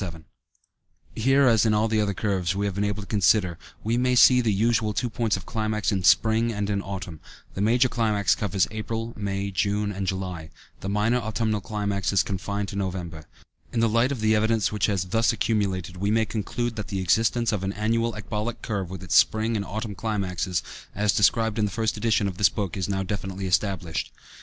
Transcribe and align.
77 0.01 0.25
Here, 1.13 1.45
as 1.47 1.63
in 1.63 1.75
all 1.75 1.87
the 1.87 2.01
other 2.01 2.15
curves 2.15 2.55
we 2.55 2.65
have 2.65 2.73
been 2.73 2.83
able 2.83 3.03
to 3.03 3.07
consider, 3.07 3.59
we 3.83 3.97
may 3.97 4.15
see 4.15 4.41
the 4.41 4.51
usual 4.51 4.93
two 4.93 5.11
points 5.11 5.37
of 5.37 5.45
climax 5.45 5.91
in 5.91 6.01
spring 6.03 6.51
and 6.51 6.71
in 6.71 6.81
autumn; 6.81 7.19
the 7.53 7.61
major 7.61 7.87
climax 7.87 8.33
covers 8.33 8.67
April, 8.71 9.13
May, 9.15 9.51
June, 9.51 9.91
and 9.91 10.07
July, 10.07 10.49
the 10.79 10.89
minor 10.89 11.19
autumnal 11.19 11.61
climax 11.61 12.11
is 12.11 12.23
confined 12.23 12.69
to 12.69 12.75
November. 12.75 13.25
In 13.71 13.79
the 13.79 13.87
light 13.87 14.11
of 14.11 14.21
the 14.21 14.33
evidence 14.35 14.71
which 14.71 14.87
has 14.87 15.03
thus 15.03 15.31
accumulated, 15.31 15.97
we 15.97 16.09
may 16.09 16.25
conclude 16.25 16.77
that 16.77 16.87
the 16.87 16.99
existence 16.99 17.51
of 17.51 17.63
an 17.63 17.71
annual 17.73 18.13
ecbolic 18.13 18.63
curve, 18.63 18.89
with 18.89 19.03
its 19.03 19.15
spring 19.15 19.55
and 19.55 19.63
autumn 19.63 19.93
climaxes, 19.93 20.63
as 20.95 21.13
described 21.13 21.59
in 21.59 21.65
the 21.65 21.69
first 21.71 21.95
edition 21.95 22.27
of 22.27 22.39
this 22.39 22.49
book, 22.49 22.75
is 22.75 22.89
now 22.89 23.03
definitely 23.03 23.45
established. 23.45 24.11